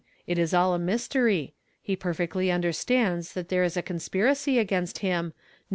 [0.25, 1.53] It Is all mystery.
[1.79, 5.33] He perfectly Undei stands that tliere is a conspiracy against liini, knon.